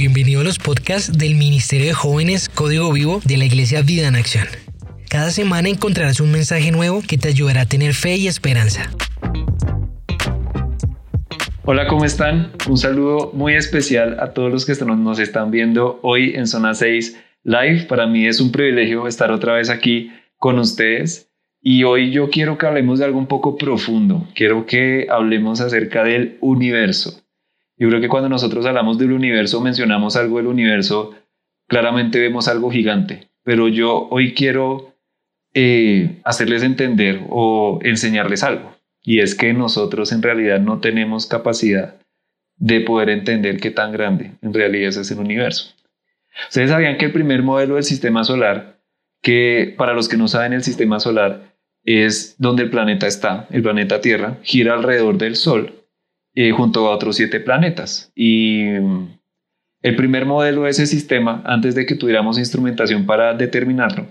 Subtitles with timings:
[0.00, 4.16] Bienvenido a los podcasts del Ministerio de Jóvenes Código Vivo de la Iglesia Vida en
[4.16, 4.46] Acción.
[5.10, 8.90] Cada semana encontrarás un mensaje nuevo que te ayudará a tener fe y esperanza.
[11.66, 12.50] Hola, ¿cómo están?
[12.66, 17.20] Un saludo muy especial a todos los que nos están viendo hoy en Zona 6
[17.44, 17.84] Live.
[17.86, 21.30] Para mí es un privilegio estar otra vez aquí con ustedes.
[21.60, 24.26] Y hoy yo quiero que hablemos de algo un poco profundo.
[24.34, 27.22] Quiero que hablemos acerca del universo.
[27.80, 31.14] Yo creo que cuando nosotros hablamos del universo, mencionamos algo del universo,
[31.66, 33.28] claramente vemos algo gigante.
[33.42, 34.94] Pero yo hoy quiero
[35.54, 38.76] eh, hacerles entender o enseñarles algo.
[39.02, 41.96] Y es que nosotros en realidad no tenemos capacidad
[42.56, 45.74] de poder entender qué tan grande en realidad es el universo.
[46.48, 48.78] Ustedes sabían que el primer modelo del sistema solar,
[49.22, 53.62] que para los que no saben el sistema solar, es donde el planeta está, el
[53.62, 55.79] planeta Tierra, gira alrededor del Sol
[56.34, 58.12] eh, junto a otros siete planetas.
[58.14, 59.18] Y mm,
[59.82, 64.06] el primer modelo de ese sistema, antes de que tuviéramos instrumentación para determinarlo,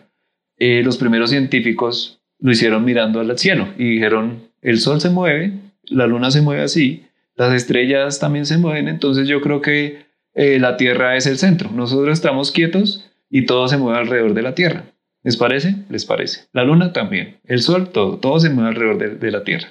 [0.57, 5.53] eh, los primeros científicos lo hicieron mirando al cielo y dijeron, el Sol se mueve,
[5.83, 10.59] la Luna se mueve así, las estrellas también se mueven, entonces yo creo que eh,
[10.59, 11.71] la Tierra es el centro.
[11.71, 14.85] Nosotros estamos quietos y todo se mueve alrededor de la Tierra.
[15.23, 15.75] ¿Les parece?
[15.89, 16.47] Les parece.
[16.53, 19.69] La Luna también, el Sol, todo, todo se mueve alrededor de, la Tierra.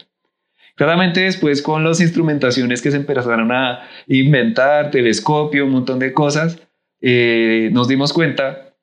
[0.78, 6.60] Claramente después con las instrumentaciones que se empezaron a inventar, telescopio, un montón de cosas,
[7.00, 8.76] eh, nos dimos cuenta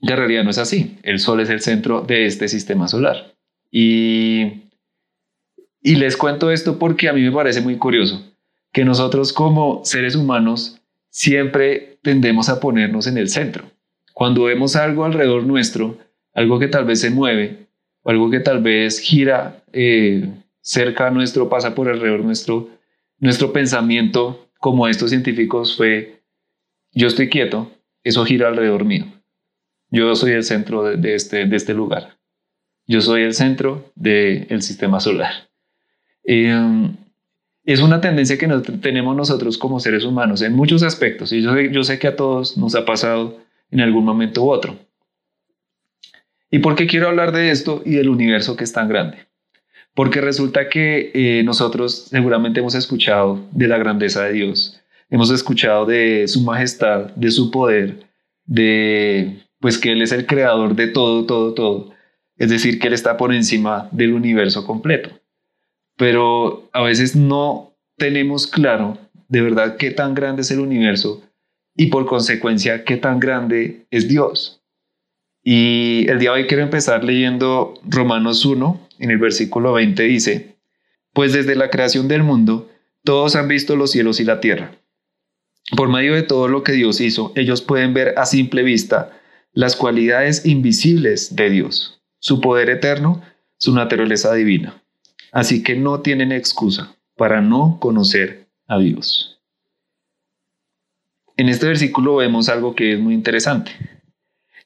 [0.00, 0.98] que en realidad no es así.
[1.02, 3.34] El Sol es el centro de este sistema solar.
[3.72, 4.68] Y,
[5.82, 8.24] y les cuento esto porque a mí me parece muy curioso
[8.72, 13.64] que nosotros como seres humanos siempre tendemos a ponernos en el centro.
[14.14, 15.98] Cuando vemos algo alrededor nuestro,
[16.34, 17.66] algo que tal vez se mueve,
[18.02, 20.28] o algo que tal vez gira eh,
[20.62, 22.70] cerca nuestro, pasa por alrededor nuestro,
[23.18, 26.22] nuestro pensamiento, como estos científicos, fue,
[26.92, 27.70] yo estoy quieto,
[28.04, 29.06] eso gira alrededor mío.
[29.90, 32.16] Yo soy el centro de, este, de este lugar.
[32.86, 35.50] Yo soy el centro del sistema solar.
[36.24, 36.96] Em,
[37.64, 38.48] es una tendencia que
[38.80, 41.32] tenemos nosotros como seres humanos en muchos aspectos.
[41.32, 43.38] Y yo sé, yo sé que a todos nos ha pasado
[43.70, 44.78] en algún momento u otro.
[46.50, 49.31] ¿Y por qué quiero hablar de esto y del universo que es tan grande?
[49.94, 54.80] Porque resulta que eh, nosotros seguramente hemos escuchado de la grandeza de Dios,
[55.10, 58.06] hemos escuchado de su majestad, de su poder,
[58.46, 61.94] de pues que Él es el creador de todo, todo, todo.
[62.36, 65.10] Es decir, que Él está por encima del universo completo.
[65.96, 68.98] Pero a veces no tenemos claro
[69.28, 71.22] de verdad qué tan grande es el universo
[71.76, 74.61] y por consecuencia qué tan grande es Dios.
[75.44, 80.56] Y el día de hoy quiero empezar leyendo Romanos 1, en el versículo 20 dice,
[81.12, 82.70] pues desde la creación del mundo,
[83.02, 84.78] todos han visto los cielos y la tierra.
[85.76, 89.18] Por medio de todo lo que Dios hizo, ellos pueden ver a simple vista
[89.52, 93.20] las cualidades invisibles de Dios, su poder eterno,
[93.58, 94.80] su naturaleza divina.
[95.32, 99.40] Así que no tienen excusa para no conocer a Dios.
[101.36, 103.72] En este versículo vemos algo que es muy interesante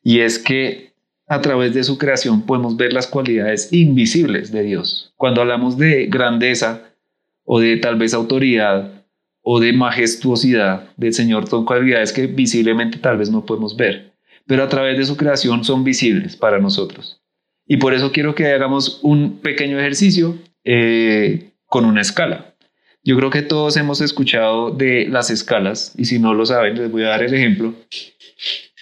[0.07, 0.93] y es que
[1.27, 5.13] a través de su creación podemos ver las cualidades invisibles de Dios.
[5.17, 6.93] Cuando hablamos de grandeza
[7.43, 9.05] o de tal vez autoridad
[9.43, 14.13] o de majestuosidad del Señor, son cualidades que visiblemente tal vez no podemos ver,
[14.47, 17.21] pero a través de su creación son visibles para nosotros.
[17.67, 22.55] Y por eso quiero que hagamos un pequeño ejercicio eh, con una escala.
[23.03, 26.93] Yo creo que todos hemos escuchado de las escalas y si no lo saben, les
[26.93, 27.75] voy a dar el ejemplo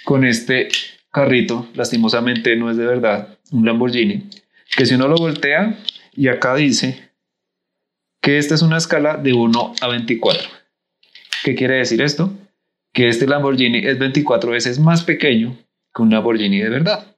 [0.05, 0.69] con este
[1.15, 4.29] carrito, lastimosamente no es de verdad, un Lamborghini,
[4.77, 5.79] que si uno lo voltea
[6.13, 7.09] y acá dice
[8.21, 10.49] que esta es una escala de 1 a 24.
[11.45, 12.33] ¿Qué quiere decir esto?
[12.93, 15.57] Que este Lamborghini es 24 veces más pequeño
[15.95, 17.17] que un Lamborghini de verdad.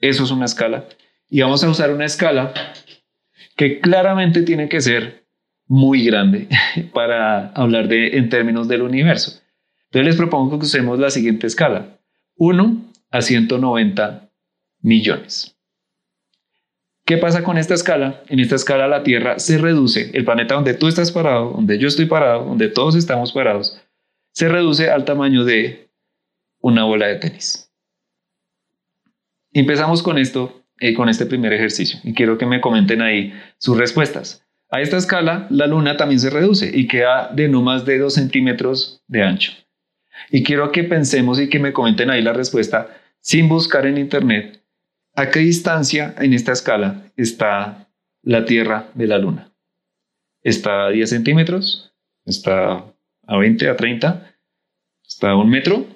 [0.00, 0.86] Eso es una escala.
[1.28, 2.52] Y vamos a usar una escala
[3.56, 5.24] que claramente tiene que ser
[5.68, 6.48] muy grande
[6.92, 9.40] para hablar de, en términos del universo.
[9.84, 12.00] Entonces les propongo que usemos la siguiente escala.
[12.38, 12.85] 1
[13.16, 14.30] a 190
[14.82, 15.56] millones.
[17.04, 18.22] ¿Qué pasa con esta escala?
[18.28, 21.88] En esta escala la Tierra se reduce, el planeta donde tú estás parado, donde yo
[21.88, 23.80] estoy parado, donde todos estamos parados,
[24.32, 25.88] se reduce al tamaño de
[26.60, 27.70] una bola de tenis.
[29.52, 33.78] Empezamos con esto, eh, con este primer ejercicio, y quiero que me comenten ahí sus
[33.78, 34.44] respuestas.
[34.68, 38.12] A esta escala, la luna también se reduce y queda de no más de 2
[38.12, 39.52] centímetros de ancho.
[40.30, 42.88] Y quiero que pensemos y que me comenten ahí la respuesta
[43.26, 44.62] sin buscar en internet
[45.16, 47.88] a qué distancia en esta escala está
[48.22, 49.52] la Tierra de la Luna.
[50.44, 51.92] ¿Está a 10 centímetros?
[52.24, 52.84] ¿Está
[53.26, 54.32] a 20, a 30?
[55.08, 55.86] está a un metro,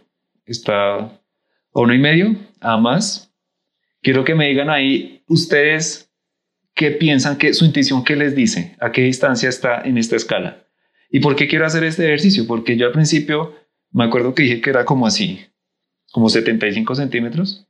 [0.44, 1.20] está a
[1.74, 3.32] uno y medio, a más.
[4.02, 6.10] Quiero que me digan ahí ustedes
[6.74, 10.66] qué piensan, que su intuición qué les dice, a qué distancia está en esta escala.
[11.10, 12.44] ¿Y por qué quiero hacer este ejercicio?
[12.48, 13.54] Porque yo al principio
[13.92, 15.46] me acuerdo que dije que era como así,
[16.12, 17.66] como 75 centímetros,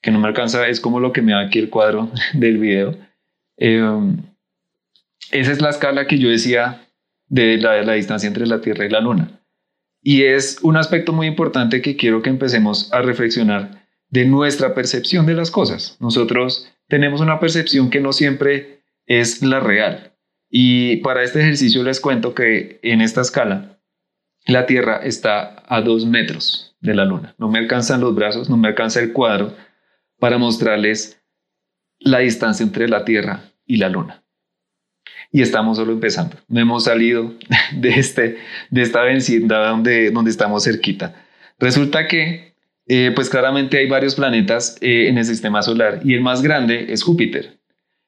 [0.00, 2.96] que no me alcanza, es como lo que me da aquí el cuadro del video.
[3.56, 4.22] Em,
[5.32, 6.86] esa es la escala que yo decía
[7.26, 9.42] de la, la distancia entre la Tierra y la Luna.
[10.00, 15.26] Y es un aspecto muy importante que quiero que empecemos a reflexionar de nuestra percepción
[15.26, 15.96] de las cosas.
[16.00, 20.14] Nosotros tenemos una percepción que no siempre es la real.
[20.48, 23.80] Y para este ejercicio les cuento que en esta escala
[24.46, 27.34] la Tierra está a dos metros de la Luna.
[27.38, 29.54] No me alcanzan los brazos, no me alcanza el cuadro
[30.18, 31.20] para mostrarles
[31.98, 34.22] la distancia entre la Tierra y la Luna.
[35.30, 36.36] Y estamos solo empezando.
[36.48, 37.34] No hemos salido
[37.72, 38.38] de, este,
[38.70, 41.14] de esta vecindad donde, donde estamos cerquita.
[41.58, 42.54] Resulta que,
[42.86, 46.86] eh, pues claramente hay varios planetas eh, en el sistema solar y el más grande
[46.92, 47.58] es Júpiter.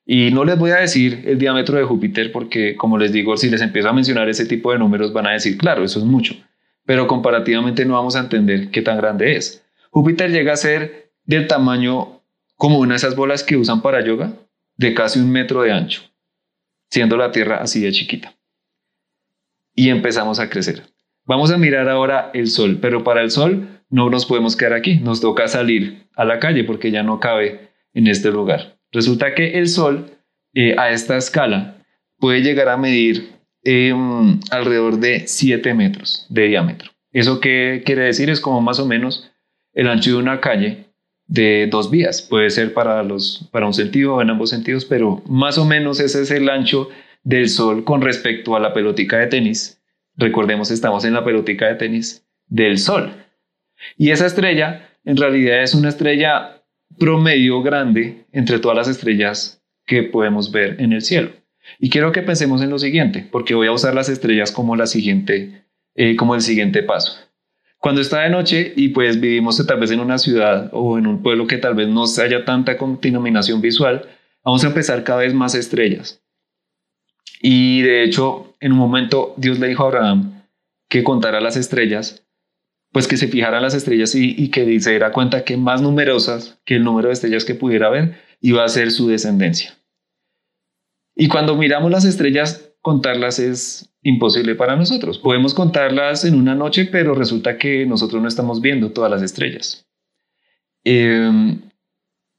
[0.07, 3.51] Y no les voy a decir el diámetro de Júpiter porque, como les digo, si
[3.51, 6.35] les empiezo a mencionar ese tipo de números van a decir, claro, eso es mucho,
[6.85, 9.65] pero comparativamente no vamos a entender qué tan grande es.
[9.91, 12.21] Júpiter llega a ser del tamaño
[12.56, 14.32] como una de esas bolas que usan para yoga,
[14.77, 16.03] de casi un metro de ancho,
[16.91, 18.35] siendo la Tierra así de chiquita.
[19.75, 20.82] Y empezamos a crecer.
[21.25, 24.97] Vamos a mirar ahora el Sol, pero para el Sol no nos podemos quedar aquí,
[24.97, 28.79] nos toca salir a la calle porque ya no cabe en este lugar.
[28.93, 30.11] Resulta que el Sol
[30.55, 31.76] eh, a esta escala
[32.19, 33.33] puede llegar a medir
[33.65, 36.91] em, alrededor de 7 metros de diámetro.
[37.12, 38.31] ¿Eso qué quiere decir?
[38.31, 39.31] Es como más o menos
[39.73, 40.87] el ancho de una calle
[41.27, 42.23] de dos vías.
[42.23, 46.01] Puede ser para, los, para un sentido o en ambos sentidos, pero más o menos
[46.01, 46.89] ese es el ancho
[47.23, 49.81] del Sol con respecto a la pelotica de tenis.
[50.17, 53.12] Recordemos, estamos en la pelotica de tenis del Sol.
[53.97, 56.62] Y esa estrella en realidad es una estrella
[56.99, 61.31] promedio grande entre todas las estrellas que podemos ver en el cielo.
[61.79, 64.87] Y quiero que pensemos en lo siguiente, porque voy a usar las estrellas como la
[64.87, 65.65] siguiente,
[65.95, 67.13] eh, como el siguiente paso.
[67.79, 71.23] Cuando está de noche y pues vivimos tal vez en una ciudad o en un
[71.23, 74.07] pueblo que tal vez no haya tanta contaminación visual,
[74.45, 76.23] vamos a empezar cada vez más estrellas.
[77.41, 80.43] Y de hecho, en un momento Dios le dijo a Abraham
[80.89, 82.27] que contara las estrellas
[82.93, 86.77] pues que se fijaran las estrellas y, que se diera cuenta que más numerosas que
[86.77, 89.77] el número de estrellas que pudiera haber iba a ser su descendencia.
[91.21, 95.19] Y cuando miramos las estrellas, contarlas es imposible para nosotros.
[95.19, 99.87] Podemos contarlas en una noche, pero resulta que nosotros no estamos viendo todas las estrellas.
[100.83, 101.61] Em,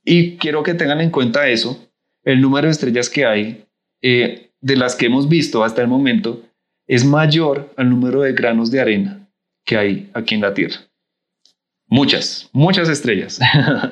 [0.04, 1.92] y quiero que tengan en cuenta eso.
[2.24, 3.68] El número de estrellas que hay,
[4.01, 6.42] eh, de las que hemos visto hasta el momento,
[6.88, 9.30] es mayor al número de granos de arena
[9.63, 10.78] que hay aquí en la Tierra.
[11.86, 13.39] Muchas, muchas estrellas.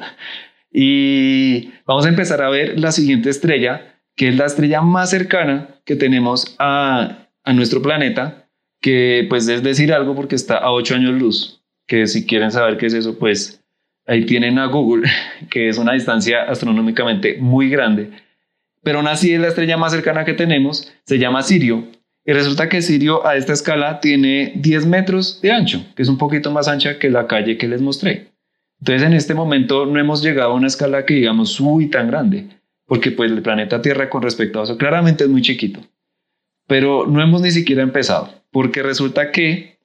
[0.73, 5.69] y vamos a empezar a ver la siguiente estrella, que es la estrella más cercana
[5.85, 8.49] que tenemos a, a nuestro planeta,
[8.81, 12.75] que pues es decir algo porque está a 8 años luz, que si quieren saber
[12.75, 13.63] qué es eso, pues
[14.05, 15.09] ahí tienen a Google,
[15.49, 18.09] que es una distancia astronómicamente muy grande.
[18.83, 21.87] Pero aún así es la estrella más cercana que tenemos, se llama Sirio
[22.25, 26.17] y resulta que Sirio a esta escala tiene 10 metros de ancho, que es un
[26.17, 28.27] poquito más ancha que la calle que les mostré.
[28.81, 32.58] Entonces en este momento no hemos llegado a una escala que digamos, uy, tan grande,
[32.89, 35.79] porque pues el planeta Tierra con respecto a eso claramente es muy chiquito.
[36.67, 39.79] Pero no hemos ni siquiera empezado, porque resulta que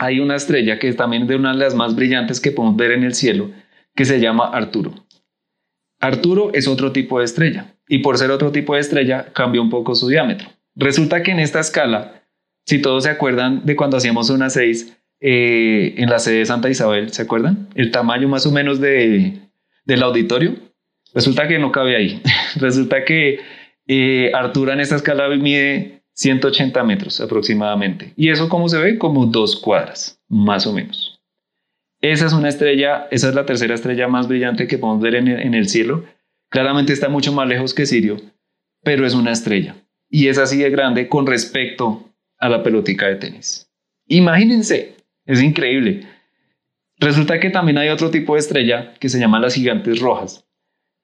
[0.00, 2.90] hay una estrella que es también de una de las más brillantes que podemos ver
[2.90, 3.52] en el cielo,
[3.94, 5.06] que se llama Arturo.
[6.00, 9.70] Arturo es otro tipo de estrella, y por ser otro tipo de estrella cambia un
[9.70, 10.48] poco su diámetro.
[10.74, 12.24] Resulta que en esta escala,
[12.66, 16.68] si todos se acuerdan de cuando hacíamos una 6 eh, en la sede de Santa
[16.68, 17.68] Isabel, ¿se acuerdan?
[17.76, 19.40] El tamaño más o menos de,
[19.84, 20.56] del auditorio.
[21.14, 22.22] Resulta que no cabe ahí.
[22.56, 23.40] Resulta que
[23.86, 28.12] eh, en esta escala mide 180 metros aproximadamente.
[28.16, 28.98] ¿Y eso cómo se ve?
[28.98, 31.20] Como dos cuadras, más o menos.
[32.00, 35.28] Esa es una estrella, esa es la tercera estrella más brillante que podemos ver en
[35.28, 36.04] en el cielo.
[36.50, 38.20] Claramente está mucho más lejos que Sirio,
[38.82, 39.76] pero es una estrella
[40.10, 43.68] y es así de grande con respecto a la pelotica de tenis.
[44.06, 44.94] Imagínense,
[45.24, 46.06] es increíble.
[46.98, 50.46] Resulta que también hay otro tipo de estrella que se llama las gigantes rojas.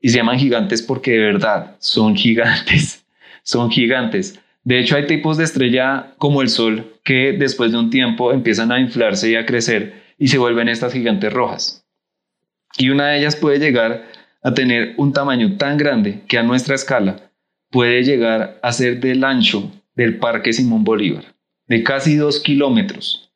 [0.00, 2.97] Y se llaman gigantes porque de verdad son gigantes.
[3.42, 4.38] Son gigantes.
[4.64, 8.71] De hecho, hay tipos de estrella como el Sol que después de un tiempo empiezan
[8.71, 11.87] a inflarse y a crecer y se vuelven estas gigantes rojas.
[12.76, 14.07] Y una de ellas puede llegar
[14.42, 17.30] a tener un tamaño tan grande que a nuestra escala
[17.71, 21.35] puede llegar a ser del ancho del Parque Simón Bolívar,
[21.66, 23.33] de casi dos kilómetros.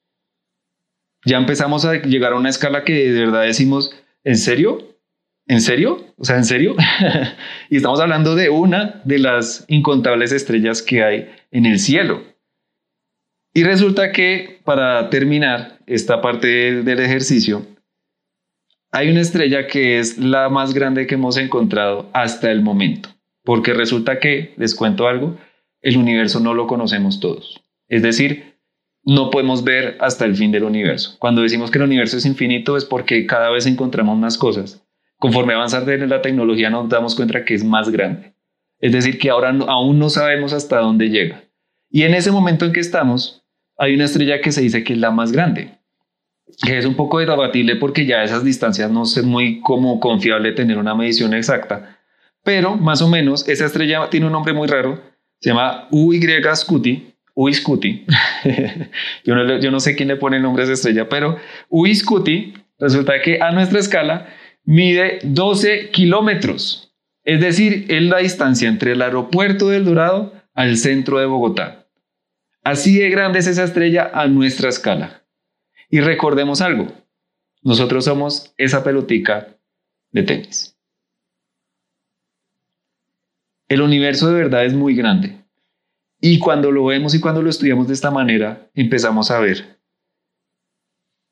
[1.24, 3.94] Ya empezamos a llegar a una escala que de verdad decimos,
[4.24, 4.93] ¿en serio?
[5.46, 6.14] ¿En serio?
[6.16, 6.74] O sea, ¿en serio?
[7.70, 12.22] y estamos hablando de una de las incontables estrellas que hay en el cielo.
[13.52, 17.66] Y resulta que para terminar esta parte del, ejercicio,
[18.90, 23.10] hay una estrella que es la más grande que hemos encontrado hasta el momento.
[23.44, 25.36] Porque resulta que, les cuento algo,
[25.82, 27.62] el universo no lo conocemos todos.
[27.88, 28.54] Es decir,
[29.04, 31.16] no podemos ver hasta el fin del universo.
[31.18, 34.83] Cuando decimos que el universo es infinito es porque cada vez encontramos más cosas
[35.24, 38.34] conforme avanza la tecnología nos damos cuenta que es más grande.
[38.78, 41.44] Es decir, que ahora aún no sabemos hasta dónde llega.
[41.88, 43.42] Y en ese momento en que estamos,
[43.78, 45.78] hay una estrella que se dice que es la más grande,
[46.62, 50.76] que es un poco debatible porque ya esas distancias no es muy como confiable tener
[50.76, 51.96] una medición exacta.
[52.42, 55.00] Pero más o menos esa estrella tiene un nombre muy raro,
[55.40, 56.20] se llama UY
[56.54, 58.04] Scuti, UY Scuti.
[59.24, 61.38] yo, no, yo no sé quién le pone el nombre a esa estrella, pero
[61.70, 64.28] UY Scuti resulta que a nuestra escala
[64.64, 66.94] mide 12 kilómetros.
[67.22, 71.86] Es decir, es la distancia entre el aeropuerto del Dorado al centro de Bogotá.
[72.62, 75.24] Así de grande es esa estrella a nuestra escala.
[75.90, 76.92] Y recordemos algo,
[77.62, 79.56] nosotros somos esa pelotica
[80.10, 80.76] de tenis.
[83.68, 85.44] El universo de verdad es muy grande.
[86.20, 89.78] Y cuando lo vemos y cuando lo estudiamos de esta manera, empezamos a ver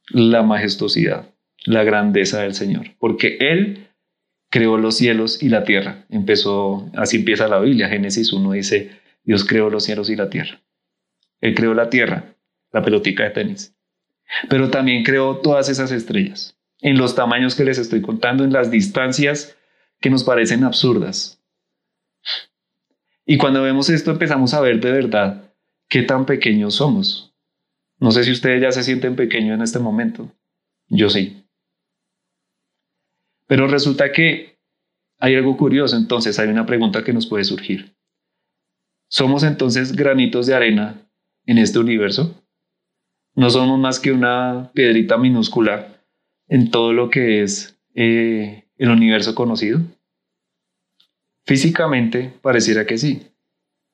[0.08, 1.31] la majestuosidad
[1.64, 3.88] la grandeza del Señor, porque Él
[4.50, 6.04] creó los cielos y la tierra.
[6.10, 7.88] Empezó, así empieza la Biblia.
[7.88, 8.90] Génesis 1 dice,
[9.24, 10.60] Dios creó los cielos y la tierra.
[11.40, 12.36] Él creó la tierra,
[12.70, 13.74] la pelotica de tenis.
[14.48, 18.70] Pero también creó todas esas estrellas, en los tamaños que les estoy contando, en las
[18.70, 19.56] distancias
[20.00, 21.42] que nos parecen absurdas.
[23.24, 25.54] Y cuando vemos esto empezamos a ver de verdad
[25.88, 27.34] qué tan pequeños somos.
[27.98, 30.34] No sé si ustedes ya se sienten pequeños en este momento.
[30.88, 31.41] Yo sí.
[33.52, 34.58] Pero resulta que
[35.18, 37.94] hay algo curioso, entonces hay una pregunta que nos puede surgir.
[39.10, 41.06] ¿Somos entonces granitos de arena
[41.44, 42.42] en este universo?
[43.34, 46.02] ¿No somos más que una piedrita minúscula
[46.48, 49.82] en todo lo que es eh, el universo conocido?
[51.44, 53.20] Físicamente pareciera que sí.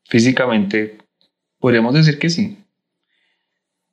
[0.05, 0.99] Físicamente
[1.59, 2.59] podríamos decir que sí.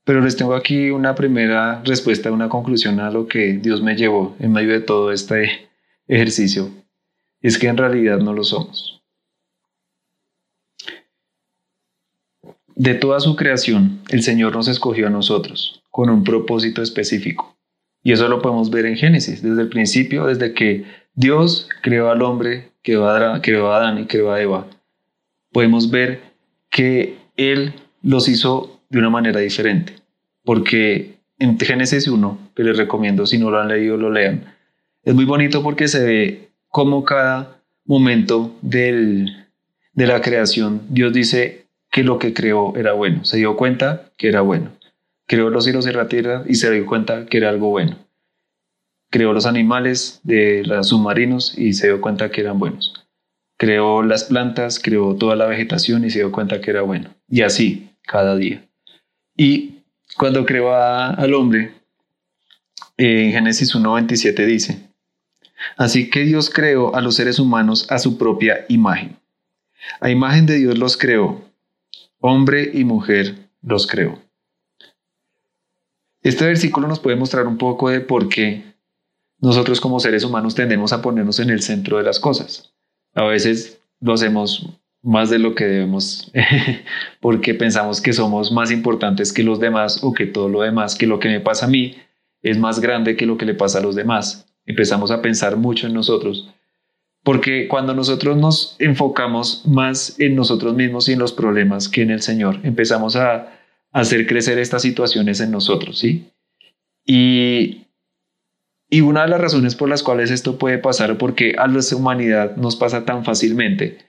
[0.05, 4.35] Pero les tengo aquí una primera respuesta, una conclusión a lo que Dios me llevó
[4.39, 5.67] en medio de todo este
[6.07, 6.69] ejercicio.
[7.41, 9.03] Es que en realidad no lo somos.
[12.75, 17.57] De toda su creación, el Señor nos escogió a nosotros con un propósito específico.
[18.03, 20.85] Y eso lo podemos ver en Génesis, desde el principio, desde que
[21.15, 24.67] Dios creó al hombre, creó a, Adán y creó a Eva.
[25.51, 26.21] Podemos ver
[26.69, 29.95] que Él los hizo de una manera diferente.
[30.43, 34.53] Porque en Génesis 1, que les recomiendo, si no lo han leído, lo lean,
[35.03, 39.27] es muy bonito porque se ve cómo cada momento de
[39.93, 43.23] la creación, Dios dice que lo que creó era bueno.
[43.23, 44.71] Se dio cuenta que era bueno.
[45.27, 47.97] Creó los cielos y la tierra y se dio cuenta que era algo bueno.
[49.09, 52.93] Creó los animales de los submarinos y se dio cuenta que eran buenos.
[53.57, 57.09] Creó las plantas, creó toda la vegetación y se dio cuenta que era bueno.
[57.29, 58.67] Y así, cada día.
[59.35, 59.83] Y
[60.17, 61.73] cuando creó al hombre,
[62.97, 64.89] en Génesis 1.27 dice,
[65.77, 69.17] Así que Dios creó a los seres humanos a su propia imagen.
[69.99, 71.43] A imagen de Dios los creó,
[72.19, 74.19] hombre y mujer los creó.
[76.21, 78.63] Este versículo nos puede mostrar un poco de por qué
[79.39, 82.73] nosotros como seres humanos tendemos a ponernos en el centro de las cosas.
[83.13, 84.67] A veces lo hacemos
[85.05, 86.31] más de lo que debemos,
[87.21, 91.05] porque pensamos que somos más importantes que los demás o que todo lo demás, que
[91.05, 91.95] lo que me pasa a mí
[92.41, 94.47] es más grande que lo que le pasa a los demás.
[94.65, 96.49] Empezamos a pensar mucho en nosotros,
[97.23, 102.09] porque cuando nosotros nos enfocamos más en nosotros mismos y en los problemas que en
[102.09, 103.51] el Señor, empezamos a,
[103.91, 106.29] hacer crecer estas situaciones en nosotros, ¿sí?
[107.05, 107.85] Y,
[108.89, 112.57] y una de las razones por las cuales esto puede pasar, porque a la humanidad
[112.57, 113.99] nos pasa tan fácilmente,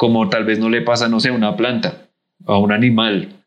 [0.00, 2.08] como tal vez no le pasa, no sé, a una planta,
[2.46, 3.44] a un animal.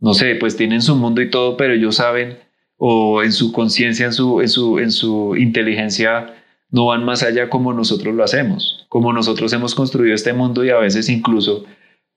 [0.00, 2.36] No sé, pues tienen su mundo y todo, pero ellos saben,
[2.76, 6.34] o en su conciencia, en su, en, su, en su inteligencia,
[6.68, 10.68] no van más allá como nosotros lo hacemos, como nosotros hemos construido este mundo y
[10.68, 11.64] a veces incluso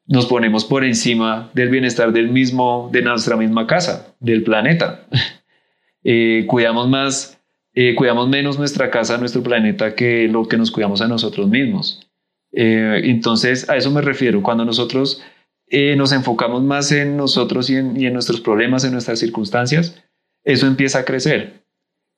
[0.05, 5.07] nos ponemos por encima del bienestar del mismo, de nuestra misma casa, del planeta.
[6.09, 7.41] Eh, cuidamos más,
[7.73, 12.06] eh, cuidamos menos nuestra casa, nuestro planeta, que lo que nos cuidamos a nosotros mismos.
[12.51, 14.41] Eh, entonces, a eso me refiero.
[14.41, 15.23] Cuando nosotros
[15.69, 20.01] eh, nos enfocamos más en nosotros y en, nuestros problemas, en nuestras circunstancias,
[20.43, 21.65] eso empieza a crecer.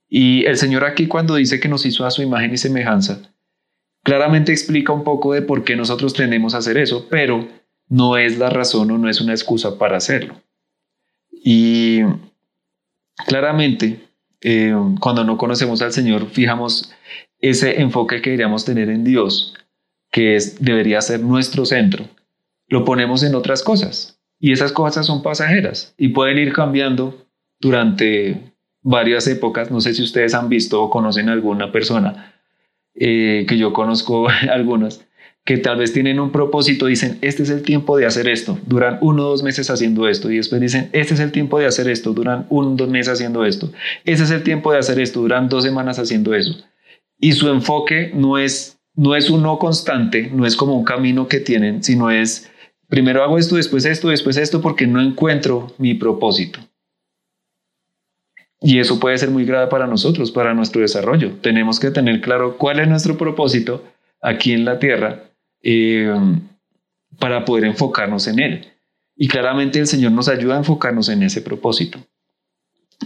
[0.07, 3.33] Y el Señor aquí cuando dice que nos hizo a su imagen y semejanza,
[4.03, 7.47] claramente explica un poco de por qué nosotros tendemos a hacer eso, pero
[7.87, 10.41] no es la razón o no es una excusa para hacerlo.
[11.31, 12.01] Y
[13.25, 14.07] claramente,
[14.41, 16.93] eh, cuando no conocemos al Señor, fijamos
[17.39, 19.55] ese enfoque que deberíamos tener en Dios,
[20.11, 22.05] que es, debería ser nuestro centro,
[22.67, 24.19] lo ponemos en otras cosas.
[24.39, 27.27] Y esas cosas son pasajeras y pueden ir cambiando
[27.59, 29.69] durante varias épocas.
[29.69, 32.33] No sé si ustedes han visto o conocen alguna persona
[32.95, 35.05] eh, que yo conozco algunas
[35.45, 38.99] que tal vez tienen un propósito, dicen, este es el tiempo de hacer esto, duran
[39.01, 41.87] uno o dos meses haciendo esto, y después dicen, este es el tiempo de hacer
[41.87, 43.71] esto, duran uno o dos meses haciendo esto,
[44.05, 46.55] este es el tiempo de hacer esto, duran dos semanas haciendo eso.
[47.19, 51.39] Y su enfoque no es, no es uno constante, no es como un camino que
[51.39, 52.51] tienen, sino es,
[52.89, 56.59] primero hago esto, después esto, después esto, porque no encuentro mi propósito.
[58.59, 61.37] Y eso puede ser muy grave para nosotros, para nuestro desarrollo.
[61.41, 63.85] Tenemos que tener claro cuál es nuestro propósito
[64.21, 65.23] aquí en la tierra
[65.63, 66.13] eh,
[67.19, 68.67] para poder enfocarnos en él.
[69.15, 71.99] Y claramente el Señor nos ayuda a enfocarnos en ese propósito.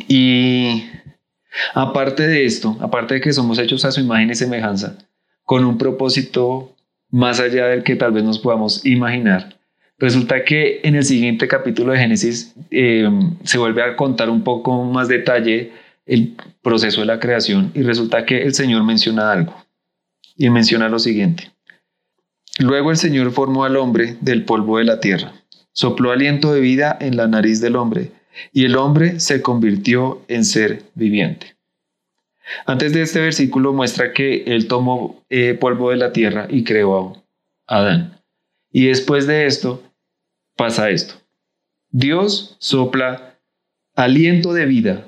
[0.08, 0.86] Y
[1.76, 4.98] aparte de esto, aparte de que somos hechos a su imagen y semejanza,
[5.44, 6.76] con un propósito
[7.10, 9.58] más allá del que tal vez nos podamos imaginar,
[9.98, 13.08] resulta que en el siguiente capítulo de Génesis eh,
[13.44, 15.72] se vuelve a contar un poco más detalle
[16.06, 19.56] el proceso de la creación y resulta que el Señor menciona algo
[20.36, 21.52] y menciona lo siguiente.
[22.60, 25.34] Luego el Señor formó al hombre del polvo de la tierra,
[25.72, 28.12] sopló aliento de vida en la nariz del hombre,
[28.52, 31.53] y el hombre se convirtió en ser viviente.
[32.66, 37.24] Antes de este versículo muestra que él tomó eh, polvo de la tierra y creó
[37.68, 38.22] a Adán.
[38.72, 39.84] Y después de esto
[40.56, 41.16] pasa esto.
[41.90, 43.40] Dios sopla
[43.96, 45.06] aliento de vida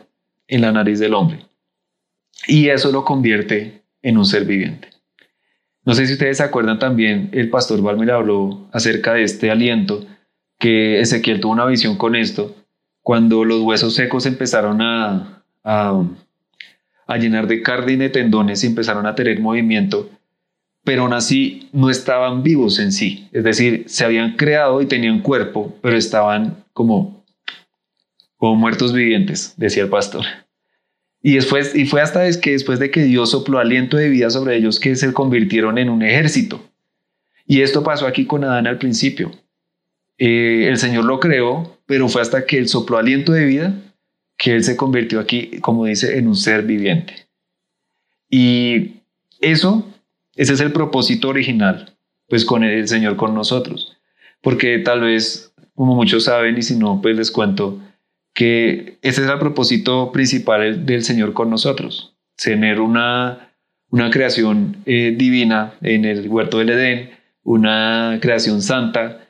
[0.47, 1.45] en la nariz del hombre.
[2.47, 4.89] Y eso lo convierte en un ser viviente.
[5.83, 10.05] No sé si ustedes se acuerdan también, el pastor Valmer habló acerca de este aliento,
[10.57, 12.55] que Ezequiel tuvo una visión con esto,
[13.01, 16.03] cuando los huesos secos empezaron a, a,
[17.07, 20.09] llenar de carne y tendones y empezaron a tener movimiento,
[20.83, 25.21] pero aún así no estaban vivos en sí, es decir, se habían creado y tenían
[25.21, 27.23] cuerpo, pero estaban como,
[28.37, 30.25] como muertos vivientes, decía el pastor.
[31.21, 34.57] Y, después, y fue hasta que después de que Dios sopló aliento de vida sobre
[34.57, 36.63] ellos que se convirtieron en un ejército.
[37.47, 39.31] Y esto pasó aquí con Adán al principio.
[40.19, 43.73] Eh, el Señor lo creó, pero fue hasta que él sopló aliento de vida
[44.37, 47.27] que él se convirtió aquí, como dice, en un ser viviente.
[48.29, 49.01] Y
[49.39, 49.87] eso,
[50.35, 51.95] ese es el propósito original,
[52.27, 53.97] pues con el Señor con nosotros.
[54.41, 57.79] Porque tal vez, como muchos saben, y si no, pues les cuento,
[58.33, 63.53] que ese es el propósito principal del Señor con nosotros, tener una,
[63.89, 67.11] una creación eh, divina en el huerto del Edén,
[67.43, 69.21] una creación santa,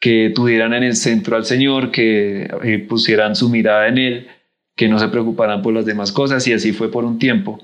[0.00, 4.28] que tuvieran en el centro al Señor, que eh, pusieran su mirada en Él,
[4.76, 7.60] que no se preocuparan por las demás cosas, y así fue por un tiempo.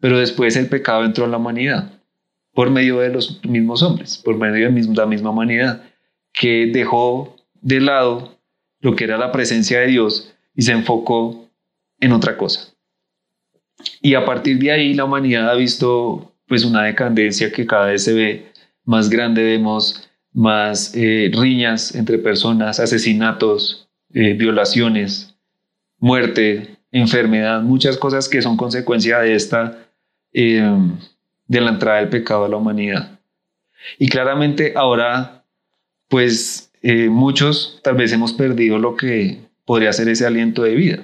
[0.00, 2.00] Pero después el pecado entró en la humanidad,
[2.52, 5.82] por medio de los mismos hombres, por medio de la misma humanidad,
[6.32, 8.38] que dejó de lado
[8.80, 11.48] lo que era la presencia de Dios y se enfocó
[12.00, 12.74] en otra cosa.
[14.00, 18.04] Y a partir de ahí la humanidad ha visto pues una decadencia que cada vez
[18.04, 18.52] se ve
[18.84, 25.31] más grande, vemos más eh, riñas entre personas, asesinatos, eh, violaciones,
[26.02, 29.86] muerte, enfermedad, muchas cosas que son consecuencia de esta,
[30.32, 30.98] em,
[31.46, 33.20] de la entrada del pecado a la humanidad.
[34.00, 35.44] Y claramente ahora,
[36.08, 41.02] pues eh, muchos tal vez hemos perdido lo que podría ser ese aliento de vida.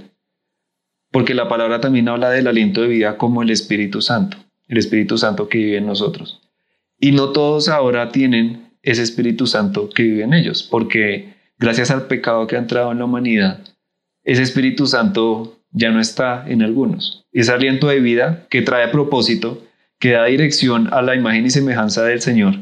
[1.12, 5.16] Porque la palabra también habla del aliento de vida como el Espíritu Santo, el Espíritu
[5.16, 6.40] Santo que vive en nosotros.
[6.98, 12.08] Y no todos ahora tienen ese Espíritu Santo que vive en ellos, porque gracias al
[12.08, 13.60] pecado que ha entrado en la humanidad,
[14.28, 17.24] ese Espíritu Santo ya no está en algunos.
[17.32, 19.66] Ese aliento de vida que trae propósito,
[19.98, 22.56] que da dirección a la imagen y semejanza del Señor,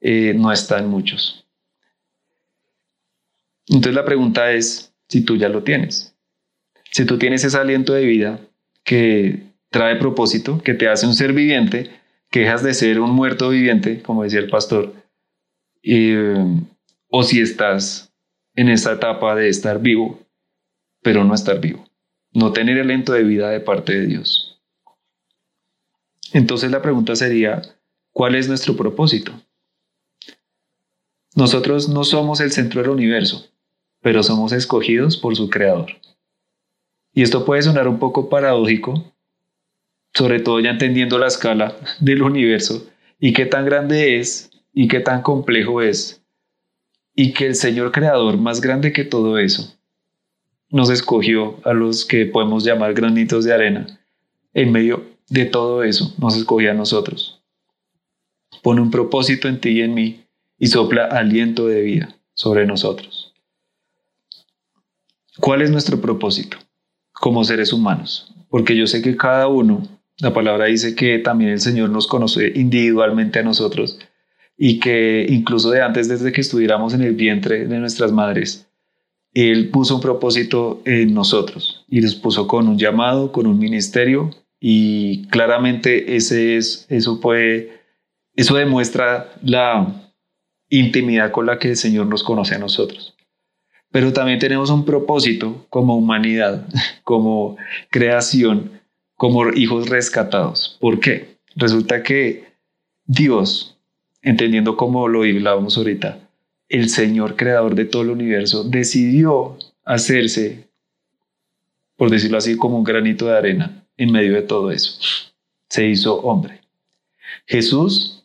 [0.00, 1.46] eh, no está en muchos.
[3.66, 6.14] Entonces la pregunta es, si tú ya lo tienes.
[6.92, 8.38] Si tú tienes ese aliento de vida
[8.84, 11.90] que trae propósito, que te hace un ser viviente,
[12.30, 14.94] que dejas de ser un muerto viviente, como decía el pastor,
[17.08, 18.12] o si estás
[18.54, 20.23] en esa etapa de estar vivo,
[21.04, 21.86] pero no estar vivo,
[22.32, 24.58] no tener aliento de vida de parte de Dios.
[26.32, 27.60] Entonces la pregunta sería,
[28.10, 29.32] ¿cuál es nuestro propósito?
[31.36, 33.46] Nosotros no somos el centro del universo,
[34.00, 35.92] pero somos escogidos por su creador.
[37.12, 39.14] Y esto puede sonar un poco paradójico,
[40.14, 42.88] sobre todo ya entendiendo la escala del universo
[43.20, 46.24] y qué tan grande es y qué tan complejo es,
[47.14, 49.78] y que el Señor Creador, más grande que todo eso,
[50.70, 54.00] nos escogió a los que podemos llamar granitos de arena.
[54.52, 57.42] En medio de todo eso, nos escogió a nosotros.
[58.62, 60.24] Pone un propósito en ti y en mí
[60.58, 63.34] y sopla aliento de vida sobre nosotros.
[65.38, 66.58] ¿Cuál es nuestro propósito
[67.12, 68.32] como seres humanos?
[68.48, 69.82] Porque yo sé que cada uno,
[70.18, 73.98] la palabra dice que también el Señor nos conoce individualmente a nosotros
[74.56, 78.68] y que incluso de antes, desde que estuviéramos en el vientre de nuestras madres,
[79.34, 84.30] Él puso un propósito en nosotros y nos puso con un llamado, con un ministerio
[84.60, 87.80] y claramente ese es, eso puede,
[88.36, 90.12] eso demuestra la
[90.70, 93.14] intimidad con la que el Señor nos conoce a nosotros.
[93.90, 96.66] Pero también tenemos un propósito como humanidad,
[97.04, 97.56] como
[97.90, 98.80] creación,
[99.16, 100.78] como hijos rescatados.
[100.80, 101.38] ¿Por qué?
[101.56, 102.54] Resulta que
[103.04, 103.74] Dios
[104.24, 106.23] entendiendo como lo hablábamos ahorita,
[106.68, 110.68] el Señor creador de todo el universo decidió hacerse,
[111.96, 114.98] por decirlo así, como un granito de arena en medio de todo eso.
[115.68, 116.60] Se hizo hombre.
[117.46, 118.24] Jesús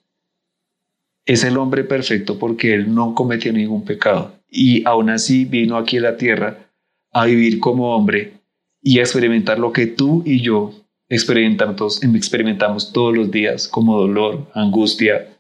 [1.25, 5.97] es el hombre perfecto porque él no cometió ningún pecado y aún así vino aquí
[5.97, 6.71] a la tierra
[7.11, 8.33] a vivir como hombre
[8.81, 10.73] y a experimentar lo que tú y yo
[11.09, 15.37] experimentamos, experimentamos todos los días como dolor, angustia,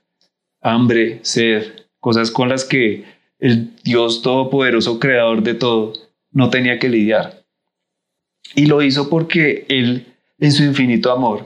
[0.61, 3.05] hambre, sed, cosas con las que
[3.39, 5.93] el Dios Todopoderoso, Creador de todo,
[6.31, 7.43] no tenía que lidiar.
[8.55, 10.05] Y lo hizo porque Él,
[10.39, 11.43] en su infinito amor,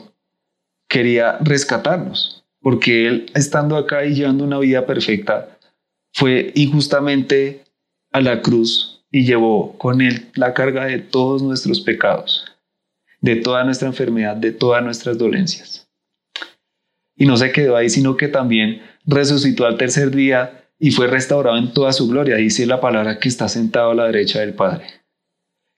[0.87, 5.57] quería rescatarnos, porque Él, estando acá y llevando una vida perfecta,
[6.13, 7.63] fue injustamente
[8.11, 12.45] a la cruz y llevó con Él la carga de todos nuestros pecados,
[13.21, 15.87] de toda nuestra enfermedad, de todas nuestras dolencias.
[17.15, 21.57] Y no se quedó ahí, sino que también resucitó al tercer día y fue restaurado
[21.57, 22.35] en toda su gloria.
[22.35, 24.85] Dice la palabra que está sentado a la derecha del Padre.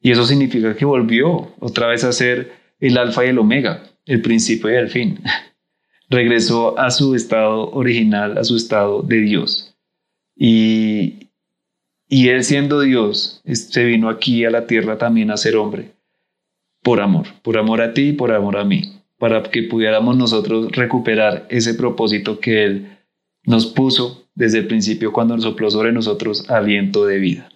[0.02, 4.22] Y eso significa que volvió otra vez a ser el alfa y el omega, el
[4.22, 5.20] principio y el fin.
[6.10, 9.76] Regresó a su estado original, a su estado de Dios.
[10.36, 11.30] Y,
[12.08, 15.94] y él siendo Dios, se vino aquí a la tierra también a ser hombre,
[16.84, 20.72] por amor, por amor a ti y por amor a mí, para que pudiéramos nosotros
[20.72, 22.95] recuperar ese propósito que él
[23.46, 27.50] nos puso desde el principio cuando nos sopló sobre nosotros aliento de vida.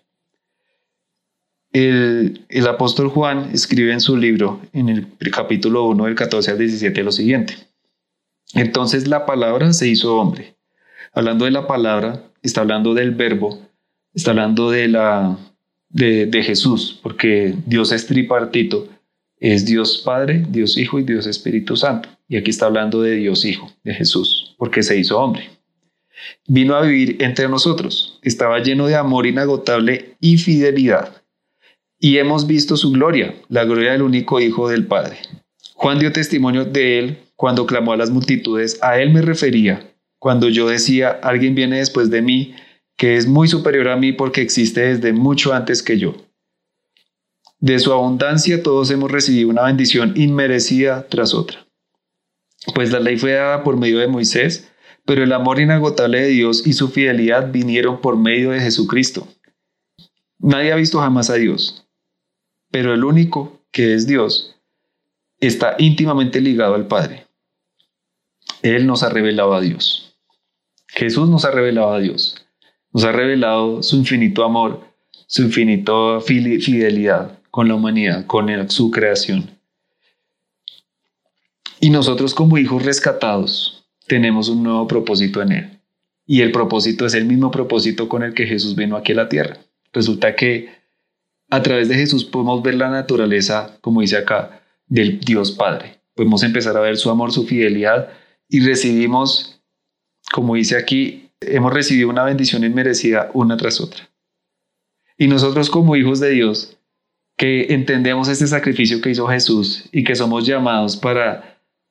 [1.71, 7.03] El, apóstol Juan escribe en su libro, en el capítulo 1 del 14 al 17,
[7.03, 7.55] lo siguiente.
[8.53, 10.55] Entonces la palabra se hizo hombre.
[11.13, 13.59] Hablando de la palabra, está hablando del verbo,
[14.13, 15.37] está hablando de, la,
[15.89, 18.87] de, de Jesús, porque Dios es tripartito,
[19.37, 22.09] es Dios Padre, Dios Hijo y Dios Espíritu Santo.
[22.27, 25.58] Y aquí está hablando de Dios Hijo, de Jesús, porque se hizo hombre
[26.47, 28.19] vino a vivir entre nosotros.
[28.21, 31.21] Estaba lleno de amor inagotable y fidelidad.
[31.99, 35.17] Y hemos visto su gloria, la gloria del único Hijo del Padre.
[35.73, 38.79] Juan dio testimonio de él cuando clamó a las multitudes.
[38.81, 42.55] A él me refería cuando yo decía, alguien viene después de mí
[42.97, 46.15] que es muy superior a mí porque existe desde mucho antes que yo.
[47.59, 51.65] De su abundancia todos hemos recibido una bendición inmerecida tras otra.
[52.75, 54.68] Pues la ley fue dada por medio de Moisés,
[55.09, 59.27] pero el amor inagotable de Dios y su fidelidad vinieron por medio de Jesucristo.
[60.37, 61.83] Nadie ha visto jamás a Dios,
[62.69, 64.55] pero el único que es Dios
[65.39, 67.25] está íntimamente ligado al Padre.
[68.61, 70.15] Él nos ha revelado a Dios.
[70.85, 72.45] Jesús nos ha revelado a Dios.
[72.93, 74.93] Nos ha revelado su infinito amor,
[75.25, 79.57] su infinita fidelidad con la humanidad, con su creación.
[81.79, 85.79] Y nosotros como hijos rescatados, tenemos un nuevo propósito en Él.
[86.25, 89.29] Y el propósito es el mismo propósito con el que Jesús vino aquí a la
[89.29, 89.57] tierra.
[89.93, 90.69] Resulta que
[91.49, 96.01] a través de Jesús podemos ver la naturaleza, como dice acá, del Dios Padre.
[96.13, 98.09] Podemos empezar a ver su amor, su fidelidad
[98.49, 99.61] y recibimos,
[100.31, 104.09] como dice aquí, hemos recibido una bendición inmerecida una tras otra.
[105.17, 106.77] Y nosotros como hijos de Dios,
[107.37, 111.48] que entendemos este sacrificio que hizo Jesús y que somos llamados para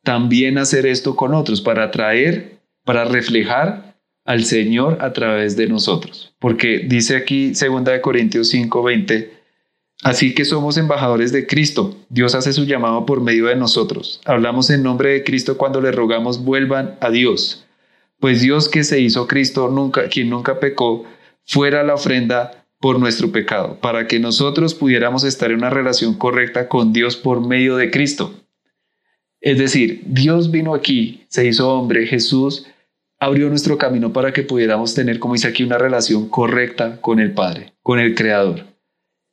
[0.09, 3.95] también hacer esto con otros, para atraer, para reflejar
[4.25, 6.35] al Señor a través de nosotros.
[6.39, 9.29] Porque dice aquí 2 Corintios 5:20,
[10.03, 11.95] así que somos embajadores de Cristo.
[12.09, 14.23] Dios hace su llamado por medio de nosotros.
[14.25, 17.67] Hablamos en nombre de Cristo cuando le rogamos vuelvan a Dios.
[18.19, 21.05] Pues Dios que se hizo Cristo, nunca, quien nunca pecó,
[21.45, 26.67] fuera la ofrenda por nuestro pecado, para que nosotros pudiéramos estar en una relación correcta
[26.67, 28.33] con Dios por medio de Cristo.
[29.41, 32.67] Es decir, Dios vino aquí, se hizo hombre, Jesús
[33.21, 37.33] abrió nuestro camino para que pudiéramos tener, como dice aquí, una relación correcta con el
[37.33, 38.67] Padre, con el Creador.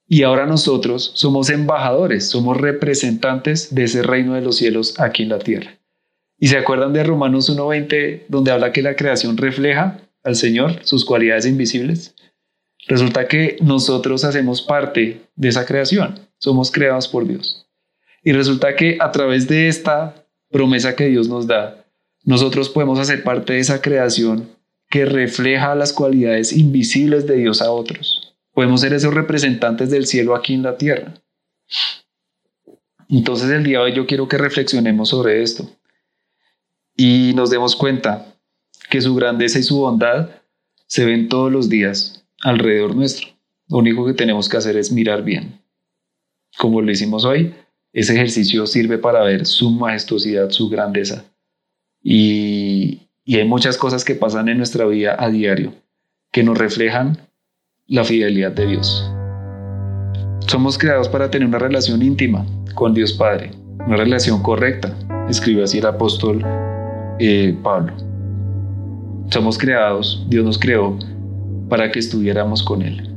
[0.07, 5.29] Y ahora nosotros somos embajadores, somos representantes de ese reino de los cielos aquí en
[5.29, 5.79] la tierra.
[6.37, 11.05] ¿Y se acuerdan de Romanos 1.20, donde habla que la creación refleja al Señor, sus
[11.05, 12.15] cualidades invisibles?
[12.87, 17.64] Resulta que nosotros hacemos parte de esa creación, somos creados por Dios.
[18.25, 21.85] Y resulta que a través de esta promesa que Dios nos da,
[22.23, 24.49] nosotros podemos hacer parte de esa creación
[24.89, 28.35] que refleja las cualidades invisibles de Dios a otros.
[28.51, 31.13] Podemos ser esos representantes del cielo aquí en la tierra.
[33.09, 35.69] Entonces el día de hoy yo quiero que reflexionemos sobre esto
[36.97, 38.35] y nos demos cuenta
[38.89, 40.31] que su grandeza y su bondad
[40.87, 43.27] se ven todos los días alrededor nuestro.
[43.67, 45.61] Lo único que tenemos que hacer es mirar bien.
[46.57, 47.53] Como lo hicimos hoy,
[47.95, 51.23] ese ejercicio sirve para ver su majestuosidad, su grandeza.
[52.03, 55.73] Y, hay muchas cosas que pasan en nuestra vida a diario
[56.31, 57.17] que nos reflejan
[57.87, 59.09] la fidelidad de Dios.
[60.45, 63.51] Somos creados para tener una relación íntima con Dios Padre,
[63.87, 64.93] una relación correcta,
[65.29, 66.43] escribe así el apóstol
[67.19, 67.93] eh, Pablo.
[69.31, 70.99] Somos creados, Dios nos creó
[71.69, 73.15] para que estuviéramos con Él.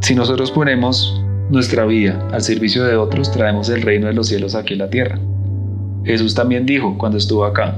[0.00, 4.54] Si nosotros ponemos nuestra vida al servicio de otros, traemos el reino de los cielos
[4.54, 5.18] aquí en la tierra.
[6.04, 7.76] Jesús también dijo cuando estuvo acá,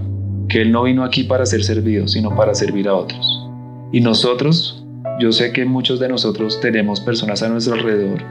[0.48, 3.48] que Él no vino aquí para ser servido, sino para servir a otros.
[3.92, 4.84] Y nosotros,
[5.20, 8.22] yo sé que muchos de nosotros tenemos personas a nuestro alrededor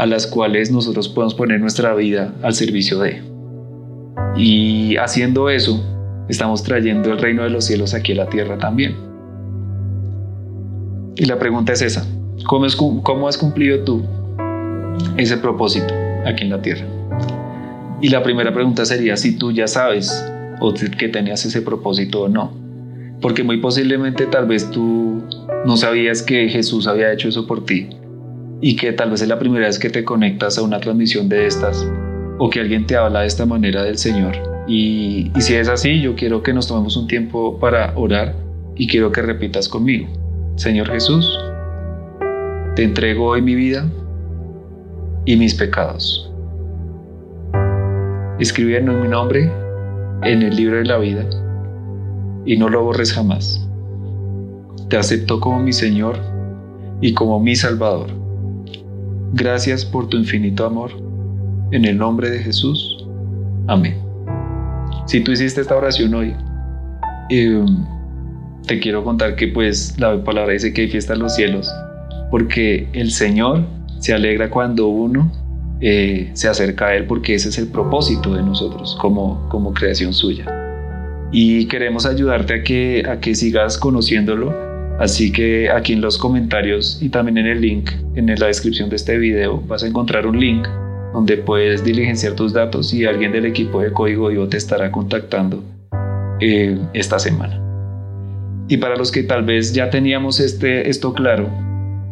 [0.00, 3.22] a las cuales nosotros podemos poner nuestra vida al servicio de.
[4.34, 5.84] Y haciendo eso,
[6.28, 8.96] estamos trayendo el reino de los cielos aquí a la tierra también.
[11.16, 12.06] Y la pregunta es esa,
[12.46, 14.02] ¿cómo, has cumplido tú
[15.16, 16.86] ese propósito aquí en la tierra?
[18.00, 20.10] Y la primera pregunta sería si tú ya sabes
[20.60, 22.52] o que tenías ese propósito o no.
[23.20, 25.22] Porque muy posiblemente tal vez tú
[25.66, 27.88] no sabías que Jesús había hecho eso por ti
[28.62, 31.46] y que tal vez es la primera vez que te conectas a una transmisión de
[31.46, 31.86] estas
[32.38, 34.36] o que alguien te habla de esta manera del Señor.
[34.66, 38.34] Y, si es así, yo quiero que nos tomemos un tiempo para orar
[38.76, 40.08] y quiero que repitas conmigo.
[40.56, 41.38] Señor Jesús,
[42.76, 43.86] te entrego hoy mi vida
[45.24, 46.30] y mis pecados.
[48.38, 49.50] Escribe en mi nombre
[50.22, 51.24] en el libro de la vida
[52.44, 53.66] y no lo borres jamás.
[54.88, 56.18] Te acepto como mi Señor
[57.00, 58.08] y como mi Salvador.
[59.32, 60.90] Gracias por tu infinito amor
[61.70, 63.06] en el nombre de Jesús.
[63.68, 63.96] Amén.
[65.06, 66.34] Si tú hiciste esta oración hoy,
[67.30, 67.66] em,
[68.66, 71.72] te quiero contar que pues la palabra dice que hay fiesta en los cielos,
[72.30, 73.64] porque el Señor
[74.00, 75.30] se alegra cuando uno
[75.80, 80.12] eh, se acerca a Él, porque ese es el propósito de nosotros como, como creación
[80.12, 80.46] suya.
[81.32, 84.52] Y queremos ayudarte a que, a que sigas conociéndolo,
[84.98, 88.96] así que aquí en los comentarios y también en el link, en la descripción de
[88.96, 90.66] este video, vas a encontrar un link
[91.12, 95.62] donde puedes diligenciar tus datos y alguien del equipo de Código Vivo te estará contactando
[96.40, 97.60] eh, esta semana.
[98.68, 101.48] Y para los que tal vez ya teníamos este, esto claro,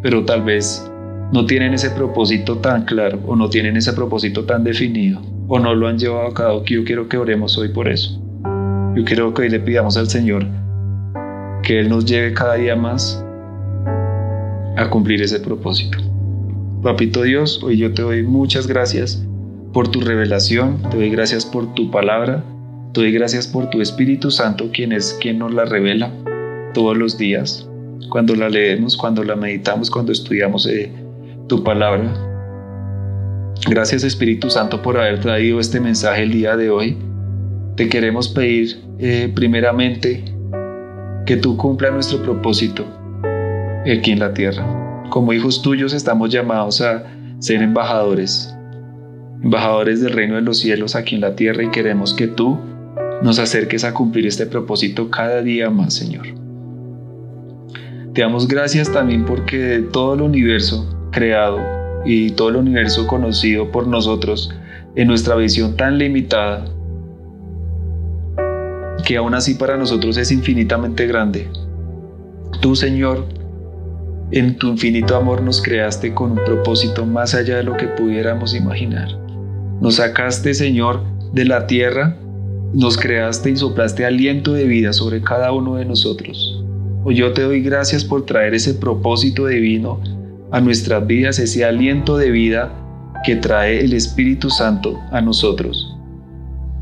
[0.03, 0.91] pero tal vez
[1.33, 5.75] no tienen ese propósito tan claro o no tienen ese propósito tan definido o no
[5.75, 8.21] lo han llevado a cabo, que yo quiero que oremos hoy por eso.
[8.95, 10.47] Yo quiero que hoy le pidamos al Señor
[11.63, 13.23] que Él nos lleve cada día más
[14.77, 15.99] a cumplir ese propósito.
[16.83, 19.25] Papito Dios, hoy yo te doy muchas gracias
[19.73, 22.43] por tu revelación, te doy gracias por tu palabra,
[22.93, 26.11] te doy gracias por tu Espíritu Santo, quien es quien nos la revela
[26.73, 27.69] todos los días,
[28.09, 30.91] cuando la leemos, cuando la meditamos, cuando estudiamos eh,
[31.49, 32.13] tu palabra.
[33.69, 36.97] Gracias Espíritu Santo por haber traído este mensaje el día de hoy.
[37.77, 40.25] Te queremos pedir eh, primeramente
[41.27, 42.85] que tú cumpla nuestro propósito
[43.85, 47.05] aquí en la tierra como hijos tuyos estamos llamados a
[47.39, 48.55] ser embajadores,
[49.43, 52.59] embajadores del reino de los cielos aquí en la tierra y queremos que tú
[53.23, 56.27] nos acerques a cumplir este propósito cada día más, Señor.
[58.13, 61.59] Te damos gracias también porque todo el universo creado
[62.05, 64.53] y todo el universo conocido por nosotros
[64.95, 66.65] en nuestra visión tan limitada,
[69.07, 71.49] que aún así para nosotros es infinitamente grande.
[72.61, 73.27] Tú, Señor,
[74.31, 78.55] en tu infinito amor nos creaste con un propósito más allá de lo que pudiéramos
[78.55, 79.09] imaginar.
[79.81, 81.01] Nos sacaste, Señor,
[81.33, 82.17] de la tierra,
[82.75, 86.63] nos creaste y soplaste aliento de vida sobre cada uno de nosotros.
[87.07, 90.01] Yo te doy gracias por traer ese propósito divino
[90.51, 92.73] a nuestras vidas, ese aliento de vida
[93.25, 95.95] que trae el Espíritu Santo a nosotros.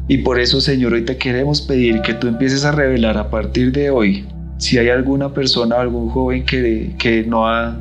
[0.09, 3.73] Y por eso, Señor, hoy te queremos pedir que tú empieces a revelar a partir
[3.73, 4.25] de hoy,
[4.59, 7.79] si hay alguna persona o algún joven que, que no ha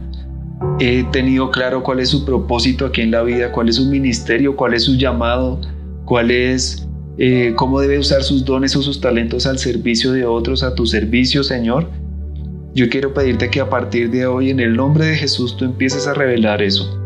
[0.79, 4.55] eh, tenido claro cuál es su propósito aquí en la vida, cuál es su ministerio,
[4.55, 5.61] cuál es su llamado,
[6.05, 10.63] cuál es, eh, cómo debe usar sus dones o sus talentos al servicio de otros,
[10.63, 11.89] a tu servicio, Señor.
[12.75, 16.07] Yo quiero pedirte que a partir de hoy, en el nombre de Jesús, tú empieces
[16.07, 17.01] a revelar eso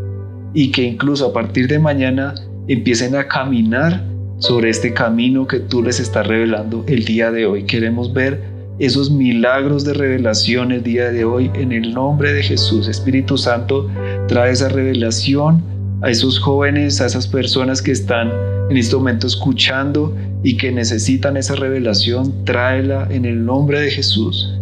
[0.51, 2.33] y que incluso a partir de mañana
[2.67, 4.03] empiecen a caminar
[4.39, 7.65] sobre este camino que tú les estás revelando el día de hoy.
[7.65, 8.41] Queremos ver
[8.79, 12.87] esos milagros de revelación el día de hoy en el nombre de Jesús.
[12.87, 13.91] Espíritu Santo,
[14.27, 15.61] trae esa revelación
[16.01, 18.31] a esos jóvenes, a esas personas que están
[18.71, 24.59] en este momento escuchando y que necesitan esa revelación, tráela en el nombre de Jesús.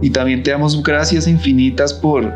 [0.00, 2.32] Y también te damos gracias infinitas por,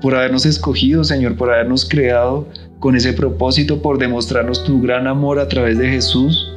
[0.00, 2.48] por habernos escogido, Señor, por habernos creado
[2.80, 6.52] con ese propósito, por demostrarnos tu gran amor a través de Jesús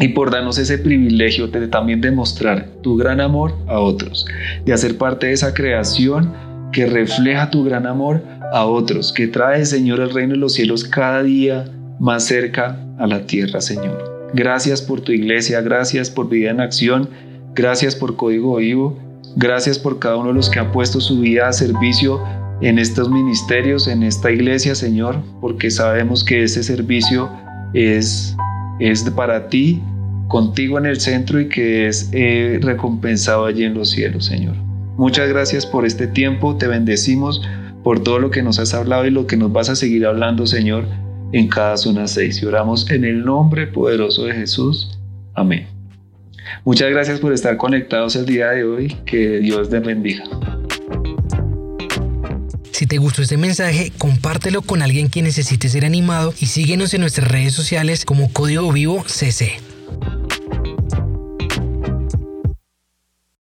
[0.00, 4.26] y por darnos ese privilegio de también demostrar tu gran amor a otros,
[4.64, 6.32] de hacer parte de esa creación
[6.72, 10.84] que refleja tu gran amor a otros, que trae, Señor, el reino de los cielos
[10.84, 11.66] cada día
[12.00, 14.30] más cerca a la tierra, Señor.
[14.34, 17.08] Gracias por tu iglesia, gracias por vida en acción,
[17.54, 18.98] gracias por Código Vivo,
[19.36, 22.22] gracias por cada uno de los que ha puesto su vida a servicio
[22.60, 27.30] en estos ministerios, en esta iglesia, Señor, porque sabemos que ese servicio
[27.74, 28.36] es,
[28.78, 29.82] es para ti,
[30.28, 34.54] contigo en el centro y que es eh, recompensado allí en los cielos, Señor.
[34.96, 37.42] Muchas gracias por este tiempo, te bendecimos
[37.82, 40.46] por todo lo que nos has hablado y lo que nos vas a seguir hablando,
[40.46, 40.86] Señor,
[41.32, 42.42] en cada zona 6.
[42.42, 44.98] Y oramos en el nombre poderoso de Jesús.
[45.34, 45.73] Amén.
[46.64, 48.96] Muchas gracias por estar conectados el día de hoy.
[49.06, 50.24] Que Dios te bendiga.
[52.72, 57.02] Si te gustó este mensaje, compártelo con alguien que necesite ser animado y síguenos en
[57.02, 59.73] nuestras redes sociales como Código Vivo CC.